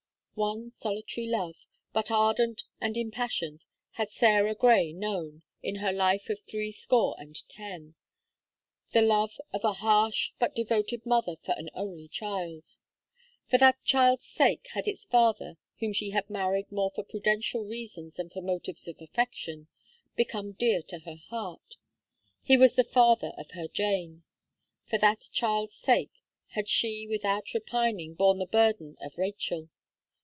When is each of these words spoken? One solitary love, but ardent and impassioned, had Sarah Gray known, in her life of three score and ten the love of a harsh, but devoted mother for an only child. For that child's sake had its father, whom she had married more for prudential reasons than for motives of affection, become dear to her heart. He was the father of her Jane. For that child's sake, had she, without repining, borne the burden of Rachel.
One 0.33 0.71
solitary 0.71 1.27
love, 1.27 1.65
but 1.93 2.09
ardent 2.09 2.63
and 2.79 2.97
impassioned, 2.97 3.65
had 3.91 4.09
Sarah 4.09 4.55
Gray 4.55 4.91
known, 4.91 5.43
in 5.61 5.75
her 5.75 5.91
life 5.91 6.29
of 6.31 6.39
three 6.41 6.71
score 6.71 7.15
and 7.19 7.37
ten 7.47 7.93
the 8.91 9.03
love 9.03 9.39
of 9.53 9.63
a 9.63 9.73
harsh, 9.73 10.31
but 10.39 10.55
devoted 10.55 11.05
mother 11.05 11.35
for 11.43 11.51
an 11.57 11.69
only 11.75 12.07
child. 12.07 12.75
For 13.49 13.59
that 13.59 13.83
child's 13.83 14.25
sake 14.25 14.65
had 14.71 14.87
its 14.87 15.05
father, 15.05 15.57
whom 15.79 15.93
she 15.93 16.09
had 16.09 16.27
married 16.27 16.71
more 16.71 16.89
for 16.89 17.03
prudential 17.03 17.63
reasons 17.63 18.15
than 18.15 18.29
for 18.31 18.41
motives 18.41 18.87
of 18.87 18.99
affection, 18.99 19.67
become 20.15 20.53
dear 20.53 20.81
to 20.87 20.99
her 20.99 21.17
heart. 21.27 21.75
He 22.41 22.57
was 22.57 22.73
the 22.75 22.83
father 22.85 23.33
of 23.37 23.51
her 23.51 23.67
Jane. 23.67 24.23
For 24.87 24.97
that 24.97 25.27
child's 25.31 25.75
sake, 25.75 26.23
had 26.47 26.67
she, 26.67 27.05
without 27.05 27.53
repining, 27.53 28.15
borne 28.15 28.39
the 28.39 28.47
burden 28.47 28.97
of 29.01 29.19
Rachel. 29.19 29.69